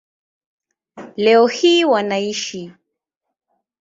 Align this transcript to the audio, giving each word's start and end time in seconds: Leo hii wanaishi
Leo 1.17 1.47
hii 1.47 1.85
wanaishi 1.85 2.73